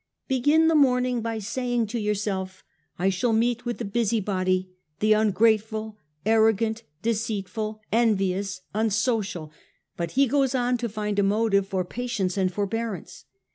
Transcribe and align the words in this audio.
'Begin 0.27 0.67
the 0.67 0.73
morning 0.73 1.21
by 1.21 1.37
saying 1.37 1.85
to 1.85 2.03
thyself, 2.03 2.63
I 2.97 3.09
shall 3.11 3.33
meet 3.33 3.65
with 3.65 3.77
the 3.77 3.85
busy 3.85 4.19
body, 4.19 4.71
the 4.99 5.13
ungrateful, 5.13 5.99
arrogant, 6.25 6.81
deceitful, 7.03 7.81
envious, 7.91 8.61
unsociaV 8.73 9.51
but 9.95 10.13
he 10.13 10.25
goes 10.25 10.55
on 10.55 10.79
to 10.79 10.89
find 10.89 11.19
a 11.19 11.21
motive 11.21 11.67
for 11.67 11.85
patience 11.85 12.35
and 12.35 12.51
forbearance. 12.51 13.25